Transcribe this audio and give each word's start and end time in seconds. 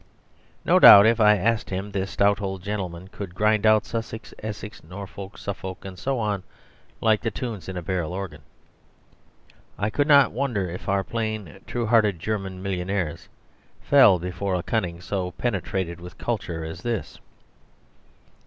No 0.65 0.79
doubt, 0.79 1.05
if 1.05 1.19
I 1.19 1.37
asked 1.37 1.69
him, 1.69 1.91
this 1.91 2.09
stout 2.09 2.41
old 2.41 2.63
gentleman 2.63 3.07
could 3.09 3.35
grind 3.35 3.67
out 3.67 3.85
Sussex, 3.85 4.33
Essex, 4.39 4.83
Norfolk, 4.83 5.37
Suffolk, 5.37 5.85
and 5.85 5.95
so 5.95 6.17
on, 6.17 6.41
like 7.01 7.21
the 7.21 7.29
tunes 7.29 7.69
in 7.69 7.77
a 7.77 7.83
barrel 7.83 8.11
organ. 8.11 8.41
I 9.77 9.91
could 9.91 10.07
not 10.07 10.31
wonder 10.31 10.67
if 10.71 10.89
our 10.89 11.03
plain, 11.03 11.59
true 11.67 11.85
hearted 11.85 12.17
German 12.19 12.63
millionaires 12.63 13.29
fell 13.79 14.17
before 14.17 14.55
a 14.55 14.63
cunning 14.63 15.01
so 15.01 15.33
penetrated 15.33 16.01
with 16.01 16.17
culture 16.17 16.65
as 16.65 16.81
this. 16.81 17.19